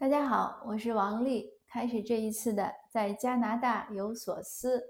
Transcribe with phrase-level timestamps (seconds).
[0.00, 1.50] 大家好，我是王丽。
[1.68, 4.82] 开始这一次的在加拿大有所思。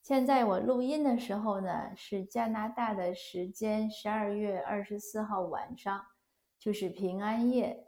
[0.00, 6.06] 现在我录音的时候呢，是加拿大的时间十二月二十四号晚上，
[6.56, 7.84] 就是平安夜。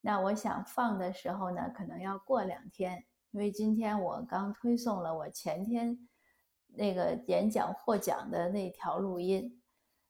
[0.00, 5.96] 那我想放的时候呢，可能要过两天，因为今天我刚推送了我前天
[6.66, 9.62] 那个演讲获奖的那条录音，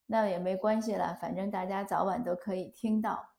[0.06, 3.31] 那也没关系了，反正大家早晚都可以听到。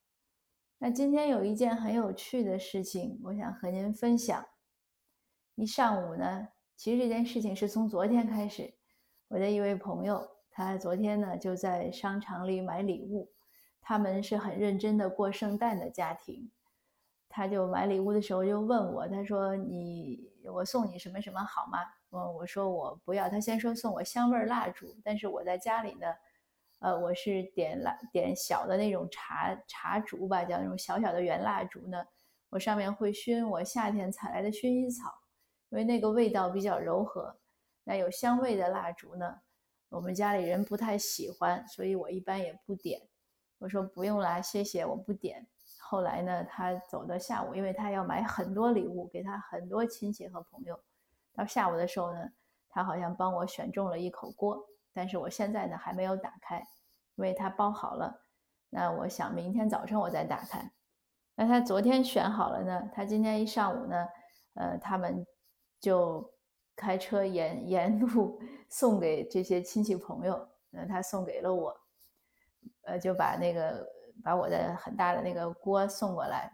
[0.86, 4.46] 那今天有一件很有趣的事情，我想和您分享。
[5.56, 8.74] 一上午呢，其实这件事情是从昨天开始。
[9.30, 13.32] 我的一位朋友，他昨天呢就在商场里买礼物。
[13.80, 16.52] 他们是很认真的过圣诞的家庭。
[17.30, 21.80] 他就买礼物的时候就问我，他说：“你我送你什么什么好吗？”
[22.12, 23.30] 我我说我不要。
[23.30, 26.08] 他先说送我香味蜡烛，但是我在家里呢。
[26.84, 32.04] 呃，我是点蜡，点小的那种茶茶烛吧，叫那种小小的圆蜡烛呢。
[32.50, 35.10] 我上面会熏我夏天采来的薰衣草，
[35.70, 37.34] 因为那个味道比较柔和。
[37.86, 39.40] 那有香味的蜡烛呢，
[39.88, 43.00] 我们家里人不太喜欢，所以我一般也不点。
[43.60, 45.48] 我说不用啦，谢谢，我不点。
[45.80, 50.78] 后来呢，他走到下午，因为他要买很多礼物给他很多亲戚和朋友。
[51.34, 52.30] 到下午的时候呢，
[52.68, 54.68] 他好像帮我选中了一口锅。
[54.94, 56.60] 但是我现在呢还没有打开，
[57.16, 58.22] 因为它包好了。
[58.70, 60.72] 那我想明天早晨我再打开。
[61.36, 64.08] 那他昨天选好了呢，他今天一上午呢，
[64.54, 65.26] 呃，他们
[65.80, 66.32] 就
[66.76, 70.48] 开车沿沿路 送给这些亲戚朋友。
[70.70, 71.76] 那他送给了我，
[72.84, 73.88] 呃，就把那个
[74.24, 76.52] 把我的很大的那个锅送过来。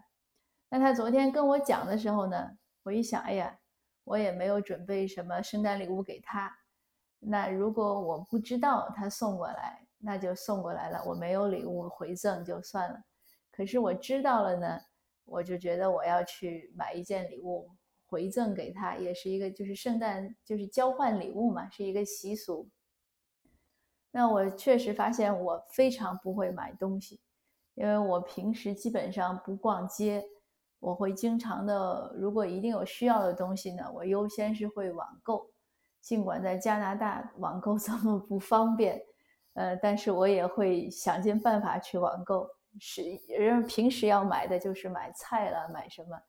[0.68, 2.50] 那他昨天跟我讲的时候呢，
[2.82, 3.58] 我一想，哎呀，
[4.04, 6.54] 我也没有准备什么圣诞礼物给他。
[7.22, 11.02] 那如果我不知道他送过来，那就送过来了。
[11.06, 12.98] 我没有礼物回赠就算了。
[13.52, 14.80] 可是我知道了呢，
[15.26, 17.68] 我就觉得我要去买一件礼物
[18.06, 22.68] 回赠给他，也是一个就是圣诞就是交换礼物嘛，是一个习俗。
[24.10, 27.20] 那我确实发现我非常不会买东西，
[27.74, 30.24] 因为我平时基本上不逛街，
[30.78, 35.49] 我会经常的，如果一定有需要的东西呢，我优先是会网购。
[36.00, 39.00] 尽管在加拿大网购 这么不方便，
[39.54, 42.48] 呃，但是我也会想尽办法去网购。
[42.78, 46.20] 是，人平时要买的就是买菜了，买什么？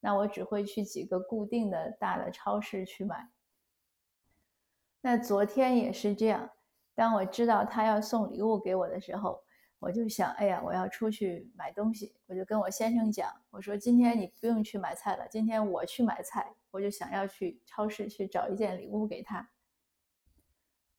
[0.00, 3.28] 那我只会去几个固定的大的超市去买。
[5.00, 6.50] 那昨天也是这样，
[6.94, 9.42] 当我知道他要送礼物给我的时候。
[9.82, 19.50] 我就想，哎呀，我要出去买东西，我就跟我先生讲，我说今天你不用去买菜了，今天我去买菜，我就想要去超市去找一件礼物给他。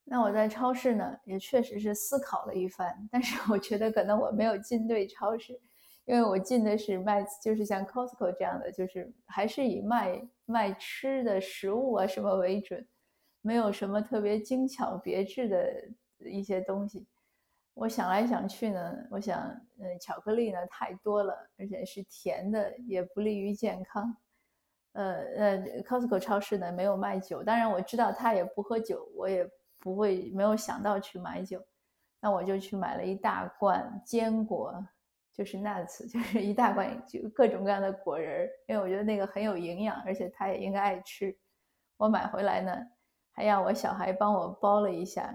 [0.03, 5.59] 那我在超市呢，也确实是思考了一番，但是我觉得可能我没有进对超市，
[6.05, 12.85] 因为我进的是卖，就是像 Costco 这样的，就是还是以卖卖吃的食物啊什么为准，
[13.41, 17.07] 没有什么特别精巧别致的一些东西。
[17.73, 19.39] 我想来想去呢，我想，
[19.79, 24.17] 嗯，巧克力呢太多了，而且是甜的，也不利于健康。
[24.93, 31.63] 呃呃，Costco 超市呢没有卖酒，当然我知道他也不喝酒，我也不会没有想到去买酒。
[32.19, 34.73] 那我就去买了一大罐坚果，
[35.33, 41.35] 就是 nuts，就是一大罐就各种各样的果仁，因为我觉得那个很有营养，而且他也应该爱吃。
[41.97, 42.75] 我买回来呢，
[43.31, 45.33] 还让我小孩帮我包了一下。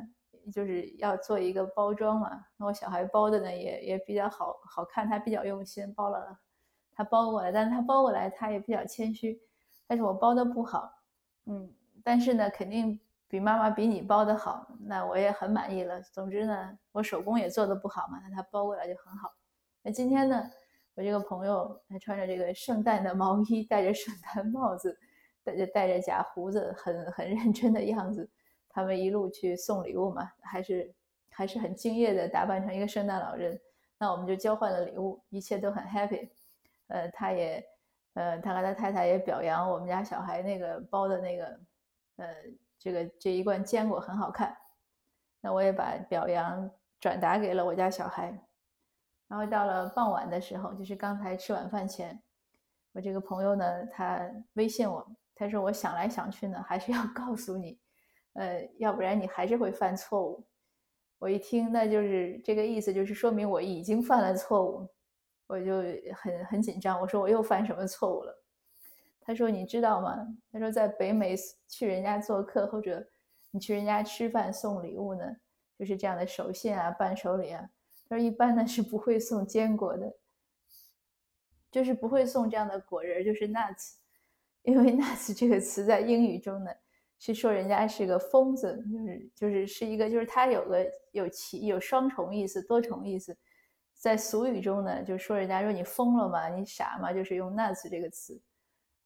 [0.53, 6.38] 就是要做一个包装嘛，那我小孩包的呢也也比较好好看，他比较用心包了，
[6.97, 9.39] 他包过来，但是他包过来他也比较谦虚，
[9.87, 10.91] 但是我包的不好，
[11.45, 11.71] 嗯，
[12.03, 12.99] 但是呢肯定
[13.29, 16.01] 比妈妈比你包的好，那我也很满意了。
[16.01, 19.31] 总之呢，我手工也做的不好嘛，那他包过来就很好。
[19.83, 20.51] 那今天呢，
[20.95, 24.99] 我这个朋友他穿着这个圣诞的毛衣，戴着圣诞帽子，
[25.45, 28.29] 戴着戴着假胡子，很很认真的样子。
[28.71, 30.95] 他们一路去送礼物嘛，还是
[31.31, 33.61] 还是很敬业的，打扮成一个圣诞老人。
[33.99, 36.29] 那我们就交换了礼物，一切都很 happy。
[36.89, 37.65] 呃，他也，
[38.15, 41.61] 呃，他和他太太也表扬我们家小孩那个包的那个，
[42.17, 42.35] 呃，
[42.79, 44.56] 这个这一罐坚果很好看。
[45.41, 48.37] 那我也把表扬转达给了我家小孩。
[49.29, 52.21] 然后到了傍晚的时候，就是刚才吃晚饭前，
[52.93, 54.21] 我这个朋友呢，他
[54.55, 55.05] 微信我，
[55.35, 57.79] 他说我想来想去呢，还是要 告诉你。
[58.35, 60.47] 呃，要不然你还是会犯错误。
[61.19, 64.89] 我一听，那就是这个意思，就是说明我已经犯了错误，
[65.46, 65.82] 我就
[66.14, 67.00] 很很紧张。
[67.00, 68.43] 我说我又犯什么错误了？
[69.20, 70.26] 他说你知道吗？
[70.52, 71.34] 他说在北美
[71.69, 73.06] 去人家做客或者
[73.50, 75.25] 你去人家吃饭送礼物呢，
[75.78, 77.69] 就是这样的手信啊、伴手礼啊。
[78.08, 80.16] 他说一般呢是不会送坚果的。
[81.69, 83.96] 就是不会送这样的果仁，就是 nuts，
[84.62, 86.70] 因为 nuts 这个词在英语中呢
[87.19, 93.37] 是说人家是个疯子，就是就是是一个就是它有个有其有双重意思、多重意思，
[93.98, 96.48] 在俗语中呢就说人家说你疯了吗？
[96.48, 97.12] 你傻吗？
[97.12, 98.40] 就是用 nuts 这个词。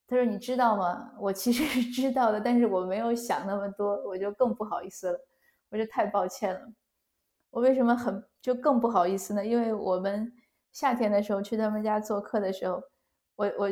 [0.07, 1.11] 他说你知道吗？
[1.19, 5.19] 我其实是知道的，但是我没有想那么多，我就更不好意思了，
[5.69, 6.61] 我就太抱歉了。
[7.49, 9.45] 我为什么很就更不好意思呢？
[9.45, 10.31] 因为我们。
[10.73, 12.81] 夏天的时候去他们家做客的时候，
[13.35, 13.69] 我我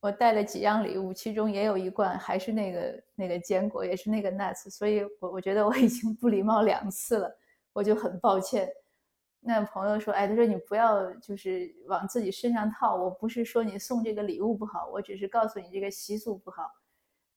[0.00, 7.30] 我带了几样礼物，其中也有一罐还是那个那个坚果，也是那个 nuts，所以我我觉得我已经不礼貌两次了，
[7.74, 8.66] 我就很抱歉。
[9.40, 16.70] 那朋友说，哎，他说你不要就是往自己身上套，我不是说你送这个礼物不好，我只是告诉你这个习俗不好，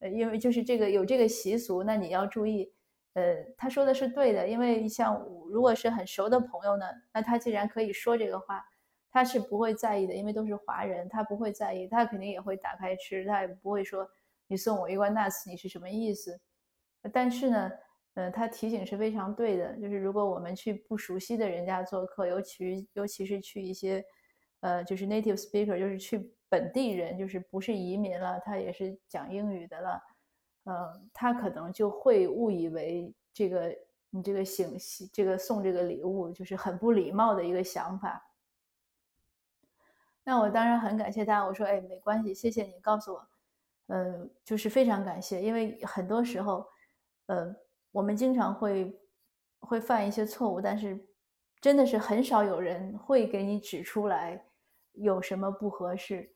[0.00, 2.72] 呃，因为就是这个有这个习俗，那你要注意。
[3.14, 8.64] 呃，他说的是对的，因为像如果是很熟的朋友呢，那他既然可以说这个话。
[9.14, 14.08] 他是不会在意的，因为都是华人，他不会在意，他肯定也会打开吃，他也不会说
[14.46, 16.40] 你送我一罐 nuts，你是什么意思？
[17.12, 17.70] 但是呢，
[18.14, 24.04] 呃，他提醒是非常对的，就是如果我们去不熟悉的人家做客，尤其尤其是去一些，
[24.60, 30.02] 呃，就是 native speaker，就是去本地人，就是不是移民了，他也是讲英语的了，
[30.64, 33.74] 呃，他可能就会误以为这个
[34.10, 34.76] 你这个行，
[35.10, 38.22] 这个送这个礼物就是很不礼貌的一个想法。
[40.22, 43.28] 那我当然很感谢他，我说哎，没关系，谢谢你告诉我，
[43.86, 46.64] 呃，就是非常感谢，因为很多时候，
[47.26, 47.56] 呃，
[47.92, 48.98] 我们经常会
[49.60, 50.98] 会犯一些错误，但是
[51.60, 54.44] 真的是很少有人会给你指出来
[54.94, 56.34] 有什么不合适。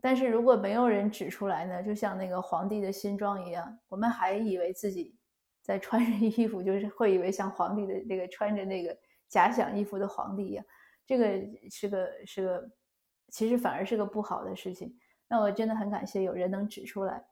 [0.00, 5.16] 但是如果没有人指出来呢，就像那个皇帝的新装一样，我们还以为自己
[5.62, 8.94] 在穿着衣服，就是会以为像皇帝的那个穿着那个
[9.28, 10.64] 假想衣服的皇帝一样。
[11.06, 11.26] 这个
[11.70, 12.70] 是个是个，
[13.28, 14.94] 其实反而是个不好的事情。
[15.26, 17.24] 那我真的很感谢有人能指出来。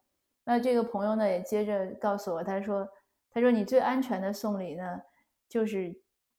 [0.45, 2.89] 那这个朋友呢，也接着告诉我，他说
[3.31, 5.01] ：“他说你最安全的送礼呢，
[5.49, 5.95] 就是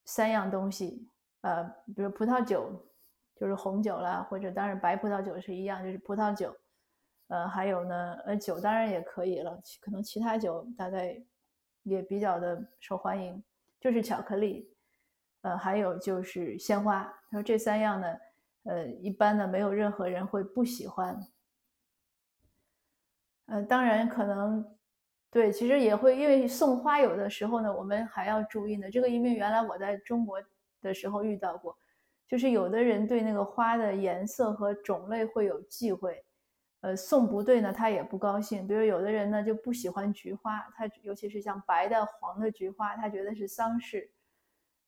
[0.06, 1.10] 三样东西，
[1.42, 1.64] 呃，
[1.96, 2.86] 比如葡萄酒，
[3.36, 6.56] 就是红酒啦，或者当然白葡萄酒是一样，就是葡萄酒。
[7.30, 11.18] 呃，还有呢，呃，酒当然也可以了，可能其他酒大概
[11.84, 13.44] 也比较的受欢迎，
[13.80, 14.70] 就是巧克力。”
[15.44, 17.04] 呃，还有就是鲜花。
[17.30, 18.08] 他说这三样呢，
[18.64, 21.18] 呃，一般呢没有任何人会不喜欢。
[23.48, 24.66] 呃，当然可能，
[25.30, 28.90] 对，其实也会，因为送花有的时候呢，我们还要注意呢。
[28.90, 30.42] 这个因为原来我在中国
[30.82, 31.78] 的时候遇到过，
[32.28, 36.24] 就是有的人对那个花的颜色和种类会有忌讳，
[36.82, 38.66] 呃，送不对呢，他也不高兴。
[38.66, 44.10] 比如有的人呢就不喜欢菊花，他尤其是像白的、黄的菊花，他觉得是丧事。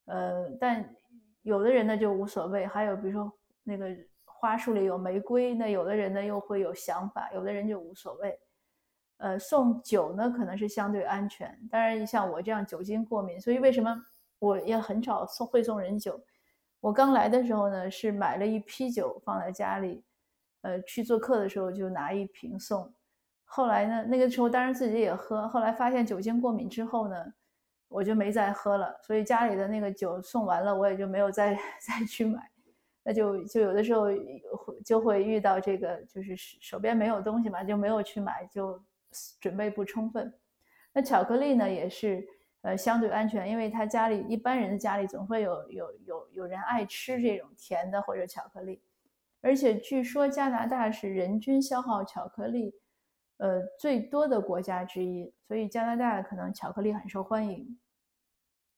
[0.06, 0.96] 呃，但
[1.42, 3.30] 有的人呢就无所谓，还有比如说
[3.62, 3.94] 那个
[4.24, 8.38] 花束里有玫瑰，那有的人呢又会有想法，有的人就无所谓。
[9.18, 13.96] 呃，送酒呢可能是相对安全，当然像我这样酒精过敏，所以为什么
[14.38, 16.20] 我也很少送会送人酒？
[16.80, 20.04] 我刚来的时候呢是买了一批酒放在家里，
[20.62, 22.92] 呃，去做客的时候就拿一瓶送。
[23.44, 27.32] 后来呢那个时候当然自己也喝，后来发现酒精过敏之后呢。
[27.88, 32.50] 我就没再喝了，所以家里的那个酒送完了，我也就没有再 再去买。
[33.04, 34.06] 那就就有的时候
[34.84, 38.82] 就会遇到这个，就是手边没有东西嘛，就没有去买，就
[39.40, 40.32] 准备不充分。
[40.92, 42.26] 那巧克力呢，也是
[42.62, 48.82] 呃相对安全，因为他家里一般人的家里总会有有有有人爱吃这种甜的或者巧克力，
[49.40, 52.74] 而且据说加拿大是人均消耗巧克力。
[53.38, 57.78] 呃，最多的国家之一，所以加拿大可能巧克力很受欢迎。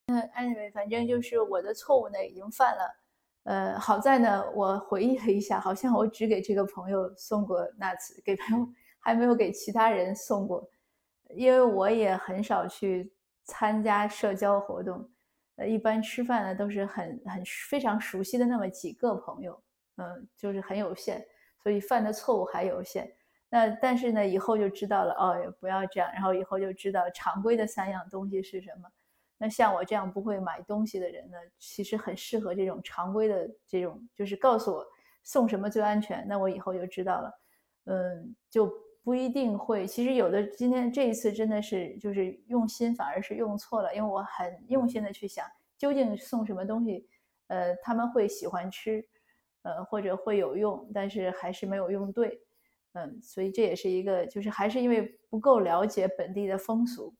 [0.09, 2.97] 那 anyway，反正就是我的错误呢已经犯了。
[3.45, 8.67] 呃，好在呢，我回忆了一下，好像我只给这个朋友送过 nuts，给朋友
[9.09, 10.69] 还没有给其他人送过，
[11.31, 13.11] 因为我也很少去
[13.45, 15.11] 参加社交活动。
[15.57, 19.59] 呃，一般吃饭呢都是很很非常熟悉的那么几个朋友，
[19.97, 21.25] 嗯，就是很有限，
[21.63, 23.11] 所以犯的错误还有限。
[23.49, 26.13] 那但是呢，以后就知道了哦，也不要这样。
[26.13, 28.91] 然后以后就知道常规的三样东西是什么。
[29.39, 34.87] 那像我这样不会买东西的人呢，其实很适合这种常规的这种，就是告诉我
[35.25, 36.27] 送什么最安全。
[36.29, 37.41] 那我以后就知道了，
[37.87, 38.71] 嗯，就
[39.03, 39.87] 不一定会。
[39.87, 47.07] 其实有的今天这一次真的是就是用心，反而是用错了，因为我很用心的去想究竟送什么东西，
[47.47, 49.07] 呃，他们会喜欢吃，
[49.63, 52.41] 呃，或者会有用，但是还是没有用对。
[52.93, 57.15] 嗯，所以这也是一个，就是还是因为不够了解本地的风俗，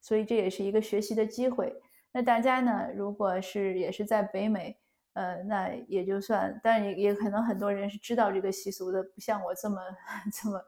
[0.00, 1.74] 所以这也是一个学习的机会。
[2.12, 4.78] 那大家呢，如果是也是在北美，
[5.14, 9.80] 呃，那也就算，但也也可能很多人是知道这个习俗的，不像我这么
[10.32, 10.60] 这么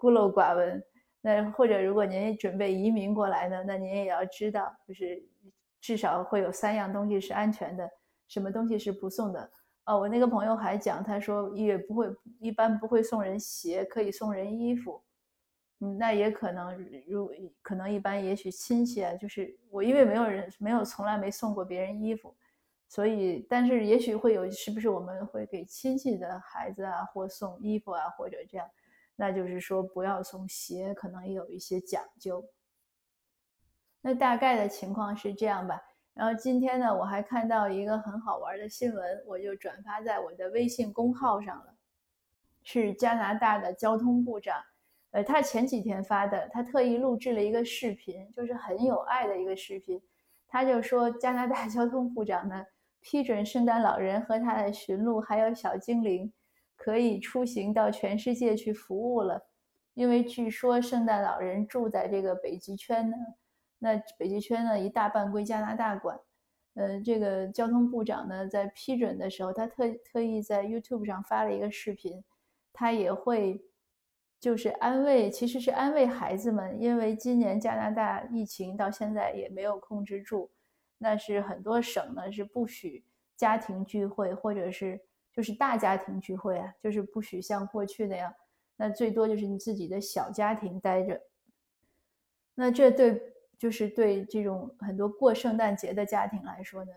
[0.00, 0.82] 孤陋寡闻。
[1.20, 5.22] 那或者如果您准备移民过来呢，那您也要知道，就是
[5.78, 7.86] 至少会有三样东西是安全的，
[8.26, 9.50] 什么东西是不送的。
[9.84, 12.06] 哦，我那个朋友还讲，他说也不会，
[12.38, 15.02] 一般不会送人鞋，可以送人衣服。
[15.80, 16.74] 嗯，那也可能，
[17.06, 17.30] 如
[17.60, 22.34] 可能一般，也许亲戚啊，就是我，因为没有人没有从来没送过别人衣服，
[22.88, 28.66] 所以，但是也许会有，是不是我们会给亲戚的孩子啊，或送衣服啊，或者这样，
[29.20, 32.42] 那就是说不要送鞋，可能也有一些讲究。
[34.00, 35.78] 那大概的情况是这样吧。
[36.14, 41.74] 然后今天呢，我还看到一个很好玩的新闻，我就转发在我的微信公号上了，
[42.62, 44.56] 是加拿大的交通部长。
[45.10, 50.00] 呃，他前几天发的，他特意录制了一个视频，就是很有爱的一个视频。
[50.48, 52.64] 他就说，加拿大交通部长呢
[53.00, 56.32] 批准圣诞老人和他的驯鹿还有小精灵
[56.82, 59.46] 可以出行到全世界去服务了，
[59.92, 63.16] 因为据说圣诞老人住在这个北极圈呢，
[63.78, 66.18] 那北极圈呢一大半归加拿大管。
[66.74, 72.24] 呃，这个交通部长呢在批准的时候，他特特意在 YouTube 上发了一个视频，
[72.72, 73.62] 他也会。
[74.40, 80.50] 就是安慰，其实是安慰孩子们，因为今年加拿大疫情到现在也没有控制住，
[80.96, 83.04] 那是很多省呢是不许
[83.36, 84.98] 家庭聚会，或者是
[85.32, 88.34] 就是大家庭聚会啊，就是不许像过去那样，
[88.76, 91.20] 那最多就是你自己的小家庭待着。
[92.54, 93.22] 那这对
[93.58, 96.92] 就是对这种很多过圣诞节的家庭来说呢？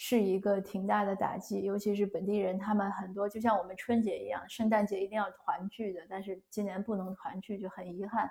[0.00, 8.30] 是一个挺大的打击，尤其是本地人，他们很多就像我们春节一样，圣诞节一定要团聚的，但是今年不能团聚，就很遗憾。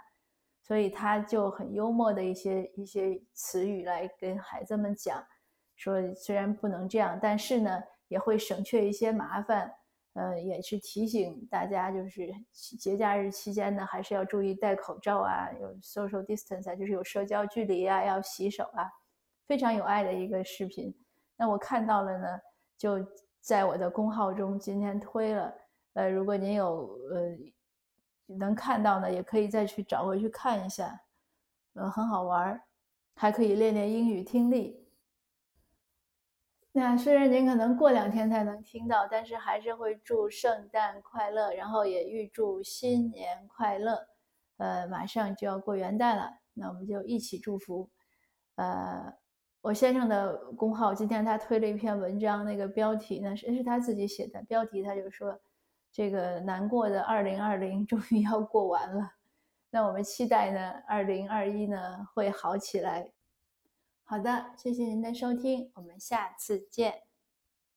[0.61, 5.21] 所以他就很幽默的一些一些词语来跟孩子们讲，
[5.75, 9.73] 说虽然不能这样，但是呢也会省却一些麻烦。
[10.13, 12.33] 呃，也是提醒大家，就是
[12.79, 18.89] 节假日期间呢，还是要注意戴口罩啊，有 social distance 啊，就是有社交距离啊，要洗手啊，
[19.45, 20.91] 非常有爱的一个视频。
[21.35, 22.27] 那我看到了呢，
[22.75, 22.97] 就
[23.41, 25.53] 在我的公号中今天推了。
[25.93, 27.37] 呃，如果您有呃
[28.25, 30.99] 能看到呢，也可以再去找回去看一下，
[31.73, 32.59] 呃，很好玩，
[33.15, 34.86] 还可以练练英语听力。
[36.77, 43.97] 那虽然您可能过两天才能听到，但是还是会祝圣诞快乐，然后也预祝新年快乐。
[44.57, 47.89] 呃，马上就要过元旦了，那我们就一起祝福，
[48.57, 49.11] 呃。
[49.61, 55.37] 我先生的公号今天他推了一篇文章，那个标题呢是是他自己写的，标题他就说
[55.91, 59.13] ：“这个难过的二零二零终于要过完了。”
[59.71, 63.11] 那我们期待呢，二零二一呢会好起来。
[64.09, 67.06] 好的，谢谢您的收听，我们下次见。